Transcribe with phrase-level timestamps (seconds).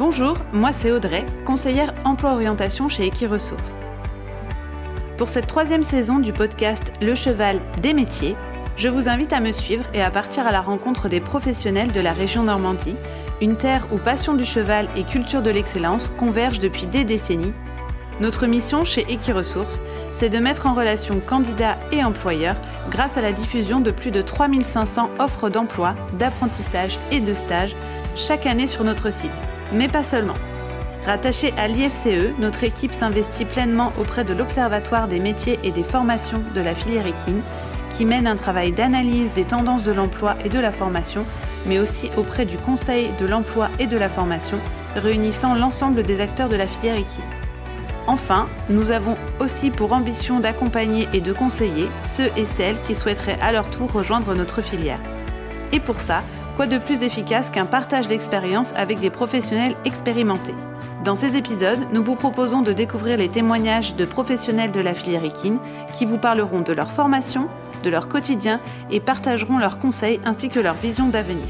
[0.00, 3.74] Bonjour, moi c'est Audrey, conseillère emploi-orientation chez Equiresources.
[5.18, 8.34] Pour cette troisième saison du podcast Le cheval des métiers,
[8.78, 12.00] je vous invite à me suivre et à partir à la rencontre des professionnels de
[12.00, 12.96] la région Normandie,
[13.42, 17.52] une terre où passion du cheval et culture de l'excellence convergent depuis des décennies.
[18.22, 19.82] Notre mission chez Equiresources,
[20.12, 22.56] c'est de mettre en relation candidats et employeurs
[22.90, 27.76] grâce à la diffusion de plus de 3500 offres d'emploi, d'apprentissage et de stage
[28.16, 29.49] chaque année sur notre site.
[29.72, 30.34] Mais pas seulement.
[31.06, 36.42] Rattachée à l'IFCE, notre équipe s'investit pleinement auprès de l'Observatoire des métiers et des formations
[36.54, 37.42] de la filière équine,
[37.96, 41.24] qui mène un travail d'analyse des tendances de l'emploi et de la formation,
[41.66, 44.58] mais aussi auprès du Conseil de l'emploi et de la formation,
[44.96, 47.24] réunissant l'ensemble des acteurs de la filière équine.
[48.06, 53.38] Enfin, nous avons aussi pour ambition d'accompagner et de conseiller ceux et celles qui souhaiteraient
[53.40, 54.98] à leur tour rejoindre notre filière.
[55.72, 56.22] Et pour ça,
[56.60, 60.52] quoi de plus efficace qu'un partage d'expérience avec des professionnels expérimentés
[61.06, 65.24] Dans ces épisodes, nous vous proposons de découvrir les témoignages de professionnels de la filière
[65.24, 65.58] équine
[65.96, 67.48] qui vous parleront de leur formation,
[67.82, 71.46] de leur quotidien et partageront leurs conseils ainsi que leur vision d'avenir.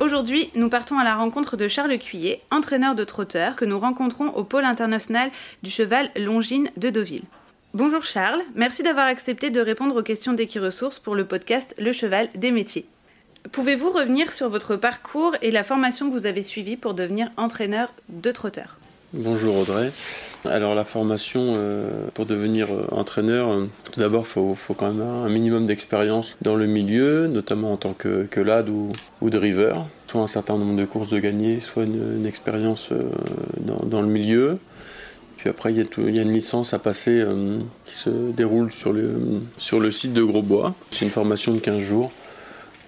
[0.00, 4.30] Aujourd'hui, nous partons à la rencontre de Charles Cuillet, entraîneur de trotteurs, que nous rencontrons
[4.30, 5.30] au pôle international
[5.62, 7.26] du cheval Longines de Deauville.
[7.74, 12.28] Bonjour Charles, merci d'avoir accepté de répondre aux questions d'Equiresources pour le podcast Le cheval
[12.34, 12.88] des métiers.
[13.52, 17.92] Pouvez-vous revenir sur votre parcours et la formation que vous avez suivie pour devenir entraîneur
[18.08, 18.78] de trotteurs
[19.14, 19.90] Bonjour Audrey.
[20.44, 25.00] Alors la formation euh, pour devenir euh, entraîneur, euh, tout d'abord il faut, quand même
[25.00, 29.86] un minimum d'expérience dans le milieu, notamment en tant que, que lad ou, ou driver.
[30.08, 32.90] Soit un certain nombre de courses de gagner, soit une, expérience
[33.60, 34.58] dans, le milieu.
[35.38, 37.24] Puis après, il y, y a une licence à passer
[37.86, 40.74] qui se déroule sur le, sur le site de Grosbois.
[40.90, 42.10] C'est une formation de 15 jours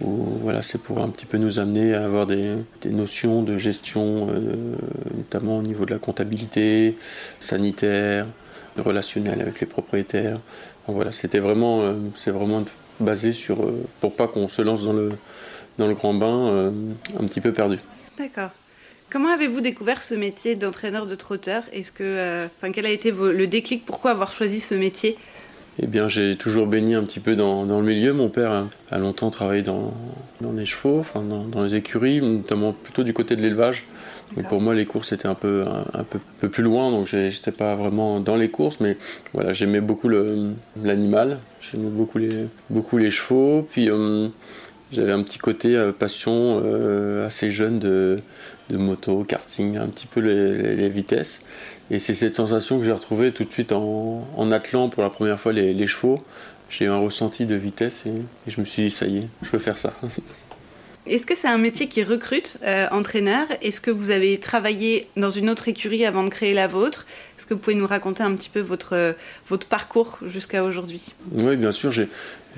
[0.00, 2.56] voilà, c'est pour un petit peu nous amener à avoir des,
[2.86, 4.76] notions de gestion, euh,
[5.14, 6.96] notamment au niveau de la comptabilité,
[7.38, 8.26] sanitaire,
[8.78, 10.40] relationnel avec les propriétaires.
[10.86, 12.64] voilà, c'était vraiment, euh, c'est vraiment
[12.98, 15.12] basé sur, euh, pour pas qu'on se lance dans le,
[15.78, 16.72] dans le grand bain
[17.18, 17.78] un petit peu perdu.
[18.18, 18.50] D'accord.
[19.10, 21.64] Comment avez-vous découvert ce métier d'entraîneur de trotteur?
[21.72, 23.84] Est-ce que, enfin, quel a été le déclic?
[23.84, 25.16] Pourquoi avoir choisi ce métier?
[25.82, 28.12] Eh bien, j'ai toujours baigné un petit peu dans, le milieu.
[28.12, 29.94] Mon père a, longtemps travaillé dans,
[30.54, 33.84] les chevaux, enfin dans, les écuries, notamment plutôt du côté de l'élevage.
[34.48, 36.04] Pour moi, les courses étaient un peu, un,
[36.40, 38.96] peu, plus loin, donc j'étais pas vraiment dans les courses, mais
[39.32, 43.66] voilà, j'aimais beaucoup l'animal, j'aimais beaucoup les, beaucoup les chevaux.
[43.70, 44.28] Puis euh,
[44.92, 48.20] j'avais un petit côté euh, passion euh, assez jeune de,
[48.70, 51.42] de, moto, karting, un petit peu les vitesses.
[51.90, 55.10] Et c'est cette sensation que j'ai retrouvée tout de suite en, en, attelant pour la
[55.10, 56.22] première fois les, chevaux.
[56.68, 58.12] J'ai eu un ressenti de vitesse et,
[58.46, 59.92] je me suis dit, ça y est, je peux faire ça.
[61.06, 63.46] Est-ce que c'est un métier qui recrute euh, entraîneur?
[63.62, 67.06] Est-ce que vous avez travaillé dans une autre écurie avant de créer la vôtre?
[67.38, 69.14] Est-ce que vous pouvez nous raconter un petit peu votre,
[69.48, 71.14] votre parcours jusqu'à aujourd'hui?
[71.32, 71.90] Oui, bien sûr.
[71.90, 72.08] J'ai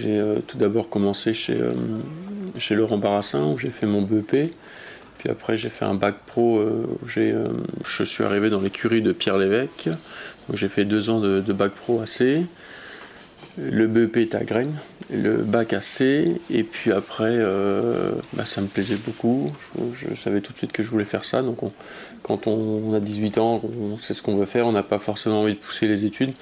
[0.01, 1.73] euh, tout d'abord commencé chez, euh,
[2.59, 4.53] chez Laurent Barassin où j'ai fait mon BEP.
[5.23, 6.59] Puis après, j'ai fait un bac pro.
[6.59, 6.85] Euh,
[7.17, 7.49] euh,
[7.87, 9.89] je suis arrivé dans l'écurie de Pierre Lévesque.
[10.53, 12.45] J'ai fait deux ans de, bac pro à C.
[13.57, 14.75] Le BEP est à Graines,
[15.11, 16.41] le bac à C.
[16.51, 19.53] Et puis après, euh, bah, ça me plaisait beaucoup.
[19.95, 21.43] Je, savais tout de suite que je voulais faire ça.
[21.43, 21.59] Donc
[22.23, 24.67] quand on, a 18 ans, on sait ce qu'on veut faire.
[24.67, 26.33] On n'a pas forcément envie de pousser les études.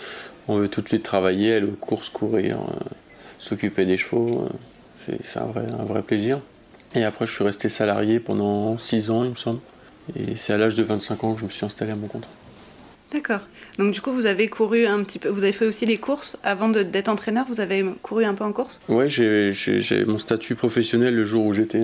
[0.48, 2.58] On veut tout de suite travailler, aller aux courses, courir,
[3.38, 4.48] s'occuper des chevaux.
[5.06, 6.40] C'est un un vrai plaisir.
[6.94, 9.60] Et après, je suis resté salarié pendant 6 ans, il me semble.
[10.16, 12.26] Et c'est à l'âge de 25 ans que je me suis installé à mon compte.
[13.12, 13.40] D'accord.
[13.78, 16.38] Donc du coup, vous avez couru un petit peu, vous avez fait aussi les courses
[16.44, 18.80] avant d'être entraîneur, vous avez couru un peu en course?
[18.88, 21.82] Oui, j'ai mon statut professionnel le jour où j'étais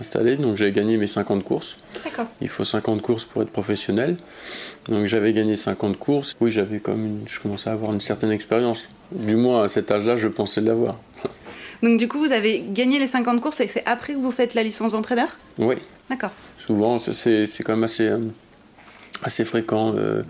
[0.00, 1.76] installé, donc j'ai gagné mes 50 courses.
[2.04, 2.26] D'accord.
[2.40, 4.16] Il faut 50 courses pour être professionnel.
[4.88, 6.34] Donc j'avais gagné 50 courses.
[6.40, 8.88] Oui, j'avais comme une, je commençais à avoir une certaine expérience.
[9.12, 10.98] Du moins à cet âge-là, je pensais l'avoir.
[11.82, 14.54] Donc du coup, vous avez gagné les 50 courses et c'est après que vous faites
[14.54, 15.38] la licence d'entraîneur?
[15.58, 15.76] Oui.
[16.10, 16.30] D'accord.
[16.58, 18.18] Souvent, c'est quand même assez, euh,
[19.22, 19.94] assez fréquent.
[19.96, 20.22] Euh,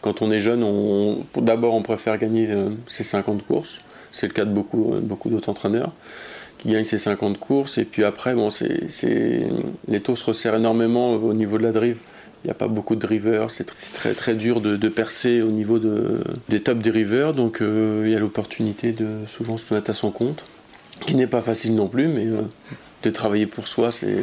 [0.00, 3.80] quand on est jeune, on, d'abord on préfère gagner euh, ces 50 courses.
[4.10, 5.92] C'est le cas de beaucoup, beaucoup d'autres entraîneurs
[6.58, 7.78] qui gagnent ces 50 courses.
[7.78, 8.86] Et puis après, bon, c'est,
[9.88, 11.96] les taux se resserrent énormément au niveau de la drive.
[12.44, 15.78] Il n'y a pas beaucoup de drivers, c'est très, très dur de, percer au niveau
[15.78, 20.10] de, des top drivers, donc il y a l'opportunité de souvent se mettre à son
[20.10, 20.42] compte
[21.06, 22.42] qui n'est pas facile non plus, mais euh,
[23.02, 24.22] de travailler pour soi, c'est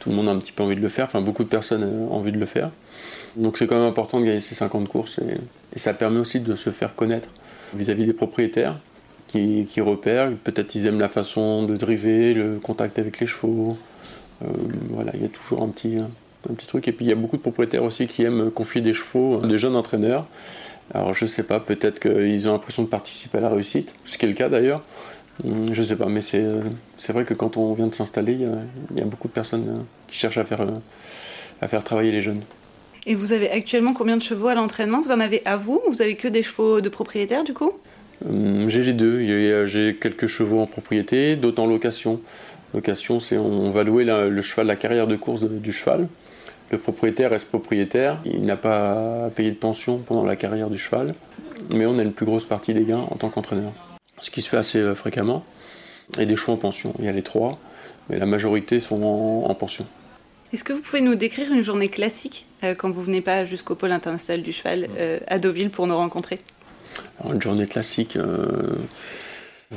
[0.00, 1.84] tout le monde a un petit peu envie de le faire, enfin beaucoup de personnes
[1.84, 2.70] ont envie de le faire.
[3.36, 5.38] Donc c'est quand même important de gagner ces 50 courses et,
[5.78, 7.28] ça permet aussi de se faire connaître
[7.74, 8.76] vis-à-vis des propriétaires
[9.28, 13.78] qui, repèrent, peut-être ils aiment la façon de driver, le contact avec les chevaux.
[14.42, 14.48] Euh,
[14.88, 16.88] voilà, il y a toujours un petit, un petit truc.
[16.88, 19.58] Et puis il y a beaucoup de propriétaires aussi qui aiment confier des chevaux, des
[19.58, 20.26] jeunes entraîneurs.
[20.92, 24.24] Alors je sais pas, peut-être qu'ils ont l'impression de participer à la réussite, ce qui
[24.24, 24.82] est le cas d'ailleurs.
[25.44, 29.00] Hum, je sais pas, mais c'est vrai que quand on vient de s'installer, il y,
[29.00, 30.66] a beaucoup de personnes qui cherchent à faire,
[31.60, 32.42] à faire travailler les jeunes.
[33.06, 35.00] Et vous avez actuellement combien de chevaux à l'entraînement?
[35.00, 35.80] Vous en avez à vous?
[35.90, 37.72] Vous avez que des chevaux de propriétaires du coup?
[38.28, 39.66] Hum, J'ai les deux.
[39.66, 42.20] J'ai quelques chevaux en propriété, d'autres en location.
[42.74, 46.06] Location, c'est on va louer le cheval, la carrière de course du cheval.
[46.70, 50.78] Le propriétaire reste propriétaire, il n'a pas à payer de pension pendant la carrière du
[50.78, 51.14] cheval,
[51.68, 53.72] mais on a une plus grosse partie des gains en tant qu'entraîneur.
[54.20, 55.44] Ce qui se fait assez euh, fréquemment.
[56.18, 56.92] Et des chevaux en pension.
[56.98, 57.58] Il y a les trois,
[58.08, 59.02] mais la majorité sont
[59.46, 59.86] en pension.
[60.52, 63.76] Est-ce que vous pouvez nous décrire une journée classique euh, quand vous venez pas jusqu'au
[63.76, 66.40] pôle international du cheval euh, à Deauville pour nous rencontrer?
[67.24, 68.74] Une journée classique, euh,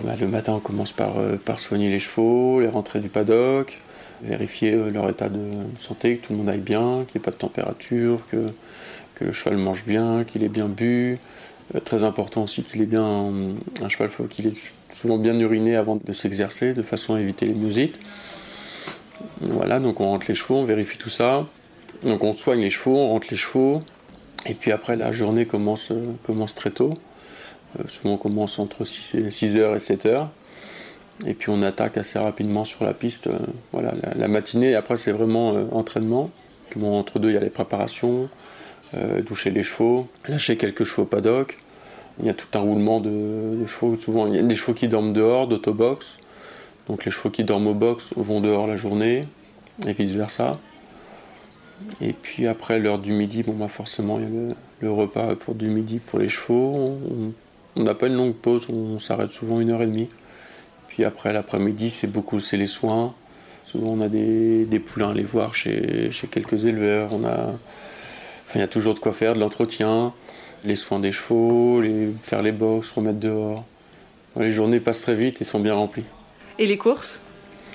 [0.04, 1.14] bah, le matin on commence par,
[1.46, 3.78] par soigner les chevaux, les rentrer du paddock,
[4.24, 7.32] vérifier leur état de santé, que tout le monde aille bien, qu'il n'y ait pas
[7.32, 8.48] de température, que,
[9.14, 11.20] que le cheval mange bien, qu'il ait bien bu.
[11.82, 14.54] Très important aussi qu'il ait bien un cheval, faut qu'il ait
[14.94, 17.98] souvent bien uriné avant de s'exercer, de façon à éviter les myosites.
[19.42, 21.48] Voilà, donc on rentre les chevaux, on vérifie tout ça.
[22.04, 23.82] Donc on soigne les chevaux, on rentre les chevaux.
[24.46, 26.94] Et puis après, la journée commence, euh, commence très tôt.
[27.80, 30.28] Euh, souvent on commence entre 6 6h et 7h.
[31.26, 33.28] Et puis on attaque assez rapidement sur la piste.
[33.28, 33.38] Euh,
[33.72, 36.30] voilà, la, matinée, après c'est vraiment entraînement.
[36.82, 38.30] entre deux, il y a les préparations,
[39.26, 41.58] doucher les chevaux, lâcher quelques chevaux au paddock.
[42.20, 43.96] Il y a tout un roulement de, chevaux.
[43.96, 46.18] Souvent, il y a des chevaux qui dorment dehors, d'autobox.
[46.88, 49.26] Donc les chevaux qui dorment au box vont dehors la journée
[49.88, 50.60] et vice versa.
[52.02, 55.56] Et puis après l'heure du midi, bon bah forcément il y a le, repas pour
[55.56, 56.98] du midi pour les chevaux.
[57.76, 60.10] On n'a pas une longue pause, on s'arrête souvent une heure et demie.
[60.88, 63.14] Puis après l'après-midi c'est beaucoup c'est les soins.
[63.66, 67.10] Souvent on a des, poulains à aller voir chez, quelques éleveurs.
[67.14, 67.54] On a,
[68.56, 70.14] il y a toujours de quoi faire, de l'entretien,
[70.66, 73.64] les soins des chevaux, les, faire les box, remettre dehors.
[74.40, 76.06] Les journées passent très vite et sont bien remplies.
[76.58, 77.20] Et les courses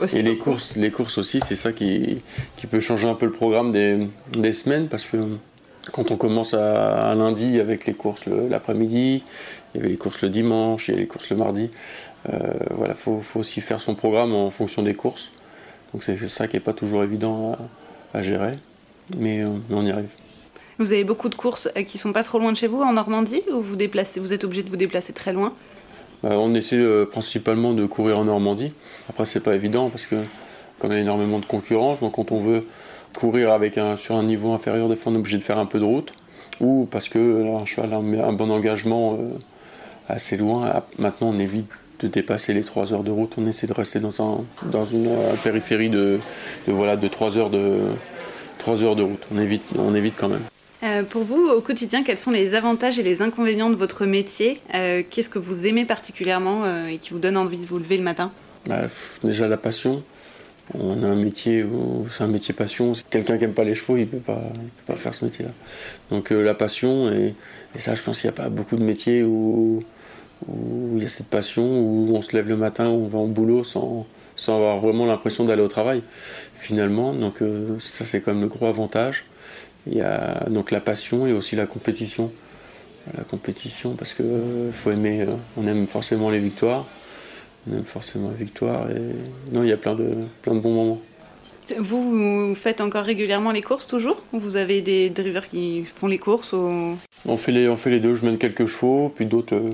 [0.01, 2.21] aussi Et les courses, les courses aussi, c'est ça qui,
[2.57, 5.17] qui, peut changer un peu le programme des, des semaines parce que
[5.93, 9.23] quand on commence à, lundi avec les courses l'après-midi,
[9.75, 11.71] il y avait les courses le dimanche, il y a les courses le mardi.
[12.33, 15.31] Euh, voilà, faut, faut, aussi faire son programme en fonction des courses.
[15.93, 17.57] Donc c'est ça qui n'est pas toujours évident
[18.13, 18.59] à, gérer,
[19.17, 20.11] mais euh, on y arrive.
[20.79, 22.93] Vous avez beaucoup de courses euh, qui sont pas trop loin de chez vous en
[22.93, 25.53] Normandie ou vous déplacez, vous êtes obligé de vous déplacer très loin?
[26.25, 28.73] Euh, on essaie euh, principalement de courir en Normandie.
[29.09, 32.65] Après, c'est pas évident parce que y a énormément de concurrence, donc quand on veut
[33.13, 33.59] courir
[33.97, 36.15] sur un niveau inférieur, des fois on est obligé de faire un peu de route,
[36.61, 39.19] ou parce que un cheval a un, bon engagement
[40.09, 40.71] assez loin.
[40.73, 41.67] Ah, maintenant, on évite
[41.99, 43.33] de dépasser les 3 heures de route.
[43.39, 45.09] On essaie de rester dans, un, dans une
[45.43, 46.21] périphérie de,
[46.69, 47.79] voilà, de 3 heures de,
[48.59, 49.23] 3 heures de route.
[49.35, 50.45] On évite, on évite quand même.
[50.83, 54.61] Euh, pour vous, au quotidien, quels sont les avantages et les inconvénients de votre métier
[54.75, 57.97] euh, Qu'est-ce que vous aimez particulièrement euh, et qui vous donne envie de vous lever
[57.97, 58.31] le matin?
[58.67, 58.83] Bah,
[59.25, 60.03] Déjà la passion.
[60.75, 62.93] On a un métier où c'est un métier passion.
[63.11, 65.51] Quelqu'un qui n'aime pas les chevaux, il ne peut, pas, faire ce métier-là.
[66.11, 67.35] Donc la passion, et,
[67.79, 69.83] ça je pense qu'il n'y a pas beaucoup de métiers où,
[70.95, 73.29] il y a cette passion, où on se lève le matin, où on va au
[73.29, 74.07] boulot sans,
[74.37, 76.03] sans avoir vraiment l'impression d'aller au travail,
[76.61, 77.15] finalement.
[77.15, 77.37] Donc
[77.81, 79.25] ça c'est quand même le gros avantage.
[79.91, 82.31] Il y a donc la passion et aussi la compétition.
[83.17, 86.87] La compétition parce que euh, faut aimer, euh, on aime forcément les victoires.
[87.69, 90.11] On aime forcément les victoires et non, il y a plein de,
[90.43, 91.01] plein de bons moments.
[91.79, 94.23] Vous, vous faites encore régulièrement les courses toujours?
[94.33, 98.01] Ou vous avez des drivers qui font les courses on, fait les, on fait les
[98.01, 99.73] deux, je mène quelques chevaux, puis d'autres euh,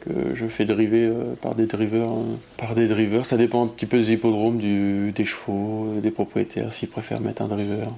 [0.00, 2.08] que je fais driver par des drivers.
[2.56, 3.24] par des drivers.
[3.24, 7.42] Ça dépend un petit peu des hippodromes, du, des chevaux, des propriétaires, s'ils préfèrent mettre
[7.42, 7.88] un driver.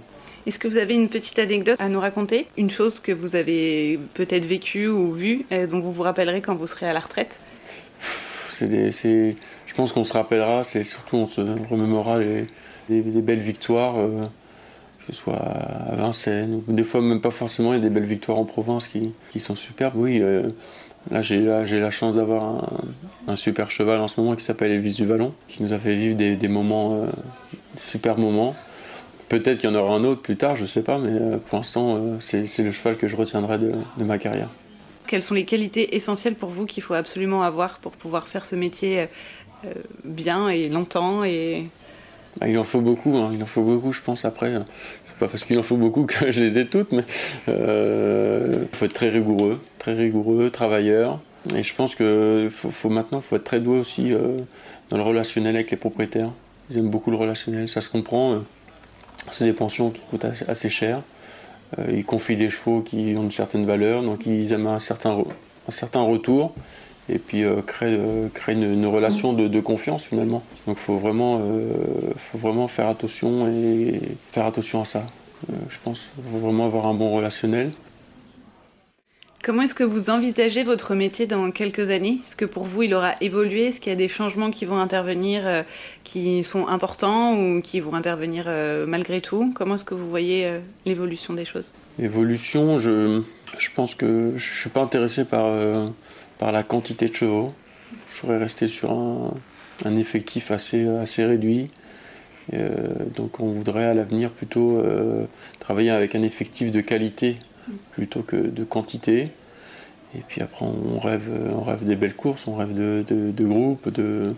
[0.47, 2.47] Est-ce que vous avez une petite anecdote à nous raconter?
[2.59, 6.55] Une chose que vous avez peut-être vécue ou vue, euh, dont vous vous rappellerez quand
[6.55, 7.41] vous serez à la retraite?
[8.51, 12.47] C'est Je pense qu'on se rappellera, c'est surtout on se remémorera les,
[12.91, 14.27] belles victoires, euh,
[14.99, 17.91] que ce soit à Vincennes, ou des fois même pas forcément, il y a des
[17.91, 19.97] belles victoires en province qui, sont superbes.
[19.97, 20.51] Oui, euh,
[21.11, 22.71] là j'ai la chance d'avoir
[23.27, 25.97] un, super cheval en ce moment qui s'appelle Elvis du Vallon, qui nous a fait
[25.97, 27.07] vivre des, des moments,
[27.79, 28.55] super moments.
[29.35, 31.39] Peut-être qu'il y en aura un autre plus tard, je ne sais pas, mais euh,
[31.39, 34.49] pour l'instant, euh, c'est le cheval que je retiendrai de, ma carrière.
[35.09, 38.55] Quelles sont les qualités essentielles pour vous qu'il faut absolument avoir pour pouvoir faire ce
[38.55, 39.09] métier
[39.65, 39.73] euh,
[40.05, 41.67] bien et longtemps et...
[42.41, 43.33] Bah, il en faut beaucoup, hein.
[43.35, 44.25] il en faut beaucoup, je pense.
[44.25, 44.53] Après,
[45.05, 47.03] c'est pas parce qu'il en faut beaucoup que je les ai toutes, mais
[47.49, 51.19] il faut être très rigoureux, très rigoureux, travailleur.
[51.57, 54.13] Et je pense que faut, faut maintenant, faut être très doué aussi
[54.91, 56.31] dans le relationnel avec les propriétaires.
[56.71, 58.45] Ils aiment beaucoup le relationnel, ça se comprend
[59.31, 61.03] c'est des pensions qui coûtent assez cher.
[61.91, 65.19] ils confient des chevaux qui ont une certaine valeur, donc ils aiment un certain,
[65.69, 66.55] un certain retour
[67.09, 67.99] et puis créer,
[68.33, 70.43] créer une, relation de, confiance finalement.
[70.67, 71.39] Donc il faut vraiment,
[72.69, 74.01] faire attention et
[74.33, 75.07] faire attention à ça.
[75.69, 77.73] je pense faut vraiment avoir un bon relationnel.
[79.45, 82.19] Comment est-ce que vous envisagez votre métier dans quelques années?
[82.25, 83.67] Est-ce que pour vous, il aura évolué?
[83.67, 85.63] Est-ce qu'il y a des changements qui vont intervenir euh,
[86.03, 89.53] qui sont importants ou qui vont intervenir euh, malgré tout?
[89.55, 91.73] Comment est-ce que vous voyez euh, l'évolution des choses?
[91.99, 93.21] L'évolution, je,
[93.59, 95.55] je pense que je ne suis pas intéressé par,
[96.39, 97.53] par la quantité de chevaux.
[98.15, 99.35] Je voudrais rester sur un,
[99.85, 101.69] un effectif assez, assez réduit.
[102.51, 104.83] donc on voudrait à l'avenir plutôt
[105.61, 107.37] travailler avec un effectif de qualité
[107.93, 109.31] plutôt que de quantité.
[110.17, 113.89] Et puis après, on rêve, on rêve des belles courses, on rêve de, de, groupes,
[113.89, 114.35] de,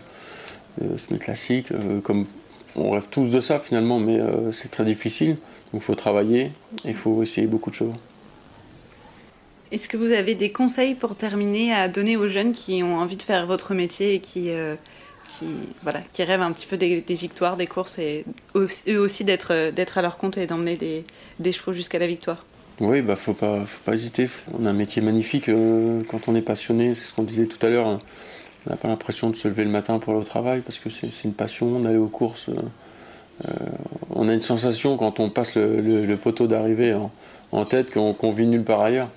[0.97, 1.71] semi classiques.
[1.71, 2.25] Euh, comme
[2.75, 5.37] on rêve tous de ça finalement, mais euh, c'est très difficile.
[5.71, 6.51] Donc il faut travailler
[6.85, 7.93] et il faut essayer beaucoup de choses.
[9.71, 13.17] Est-ce que vous avez des conseils pour terminer à donner aux jeunes qui ont envie
[13.17, 14.75] de faire votre métier et qui, euh,
[15.37, 15.45] qui,
[15.83, 18.23] voilà, qui rêvent un petit peu des, victoires, des courses et
[18.55, 21.03] eux aussi d'être à leur compte et d'emmener
[21.39, 22.45] des chevaux jusqu'à la victoire?
[22.79, 24.29] Oui, bah faut pas, faut pas hésiter.
[24.57, 26.93] On a un métier magnifique euh, quand on est passionné.
[26.93, 27.87] C'est ce qu'on disait tout à l'heure.
[27.87, 30.91] On n'a pas l'impression de se lever le matin pour aller au travail parce que
[30.91, 32.49] c'est une passion d'aller aux courses.
[32.49, 33.51] Euh,
[34.13, 36.93] on a une sensation quand on passe le, poteau d'arrivée
[37.51, 39.09] en, tête qu'on vit nulle part ailleurs.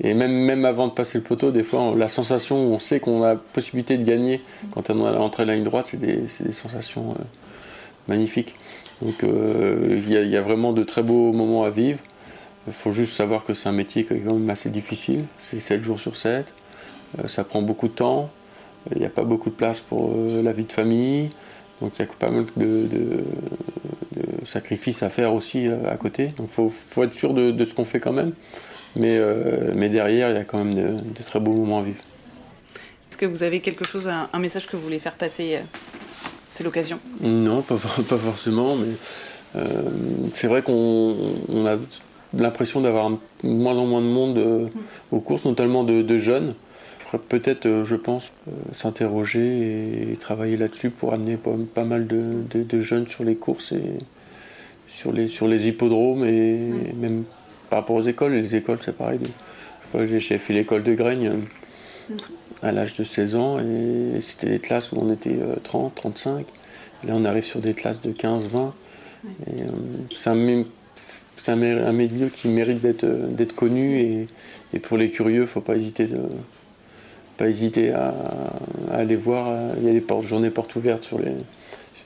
[0.00, 2.98] Et même, même avant de passer le poteau, des fois, la sensation où on sait
[2.98, 5.86] qu'on a la possibilité de gagner quand on est à l'entrée de la ligne droite,
[5.88, 7.22] c'est des, des, sensations euh,
[8.08, 8.54] magnifiques.
[9.02, 12.00] Donc il y, a vraiment de très beaux moments à vivre.
[12.68, 15.24] Il faut juste savoir que c'est un métier qui est quand même assez difficile.
[15.40, 16.46] C'est 7 jours sur 7.
[17.18, 18.30] Euh, ça prend beaucoup de temps.
[18.92, 21.30] Il n'y a pas beaucoup de place pour euh, la vie de famille.
[21.80, 23.24] Donc il y a pas mal de,
[24.44, 26.28] sacrifices à faire aussi euh, à côté.
[26.36, 28.32] Donc il faut, être sûr de, ce qu'on fait quand même.
[28.96, 29.20] Mais,
[29.74, 32.02] mais derrière, il y a quand même de, très beaux moments à vivre.
[33.10, 35.60] Est-ce que vous avez quelque chose, un, message que vous voulez faire passer
[36.50, 36.98] C'est l'occasion?
[37.20, 37.76] Non, pas,
[38.08, 38.76] pas, forcément.
[38.76, 39.62] Mais
[40.34, 41.76] c'est vrai qu'on a
[42.36, 43.10] l'impression d'avoir
[43.42, 44.66] moins en moins de monde euh,
[45.12, 46.54] aux courses, notamment de, jeunes.
[47.00, 52.06] Il faudrait peut-être, euh, je pense, euh, s'interroger et, travailler là-dessus pour amener pas, mal
[52.06, 53.98] de, jeunes sur les courses et
[54.88, 57.24] sur les, sur les hippodromes et même
[57.70, 58.32] par rapport aux écoles.
[58.32, 59.20] les écoles, c'est pareil.
[60.18, 61.32] J'ai fait l'école de Graigne
[62.62, 66.46] à l'âge de 16 ans et c'était des classes où on était 30, 35.
[67.04, 68.74] Là, on arrive sur des classes de 15, 20.
[69.46, 70.34] Et, ça
[71.40, 74.26] c'est un, milieu qui mérite d'être euh, connu
[74.72, 76.18] et, pour les curieux, il ne faut pas hésiter, de,
[77.36, 78.12] pas hésiter à,
[78.92, 79.50] aller voir.
[79.78, 81.32] Il y a des journées portes ouvertes sur les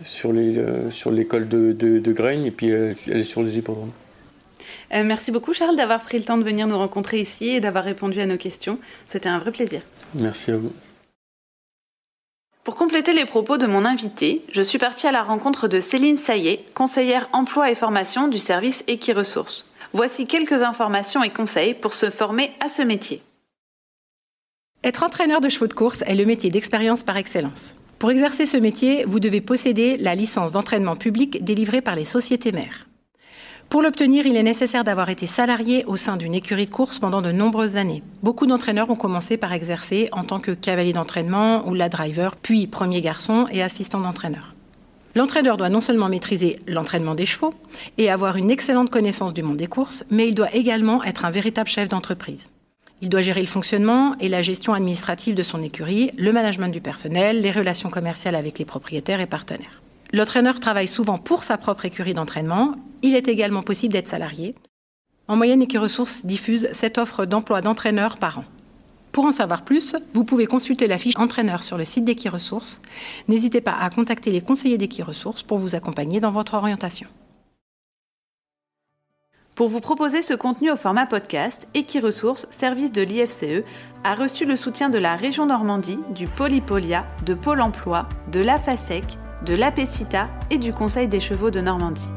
[0.05, 3.93] sur les euh, sur l'école de, de, Graigne et puis elle, est sur les hippodromes.
[4.95, 7.85] Euh, merci beaucoup Charles d'avoir pris le temps de venir nous rencontrer ici et d'avoir
[7.85, 8.79] répondu à nos questions.
[9.07, 9.81] C'était un vrai plaisir.
[10.15, 10.73] Merci à vous.
[12.64, 16.16] Pour compléter les propos de mon invité, je suis partie à la rencontre de Céline
[16.16, 19.66] Saillet, conseillère emploi et formation du service Equiresources.
[19.92, 23.21] Voici quelques informations et conseils pour se former à ce métier.
[24.85, 27.75] Être entraîneur de chevaux de course est le métier d'expérience par excellence.
[27.99, 32.52] Pour exercer ce métier, vous devez posséder la licence d'entraînement public délivrée par les sociétés
[32.52, 32.87] mères.
[33.73, 37.23] Pour l'obtenir, il est nécessaire d'avoir été salarié au sein d'une écurie de course pendant
[37.23, 38.02] de nombreuses années.
[38.23, 42.67] Beaucoup d'entraîneurs ont commencé par exercer en tant que cavalier d'entraînement ou la driver, puis
[42.67, 44.55] premier garçon et assistant d'entraîneur.
[45.14, 47.55] L'entraîneur doit non seulement maîtriser l'entraînement des chevaux
[47.97, 51.31] et avoir une excellente connaissance du monde des courses, mais il doit également être un
[51.31, 52.49] véritable chef d'entreprise.
[53.00, 56.83] Il doit gérer le fonctionnement et la gestion administrative de son écurie, le management du
[56.83, 59.82] personnel, les relations commerciales avec les propriétaires et partenaires.
[60.12, 62.75] L'entraîneur travaille souvent pour sa propre écurie d'entraînement.
[63.02, 64.54] Il est également possible d'être salarié.
[65.26, 68.45] En moyenne, Equiresources diffuse cette offre d'emploi d'entraîneur par an.
[69.12, 72.83] Pour en savoir plus, vous pouvez consulter la fiche entraîneur sur le site d'Equiresources.
[73.28, 77.09] N'hésitez pas à contacter les conseillers d'Equiresources pour vous accompagner dans votre orientation.
[79.54, 83.64] Pour vous proposer ce contenu au format podcast, Equiresources, service de l'IFCE,
[84.02, 89.04] a reçu le soutien de la région Normandie, du Polypolia, de Pôle emploi, de l'AFASEC,
[89.45, 92.11] de l'APECITA et du Conseil des chevaux de Normandie.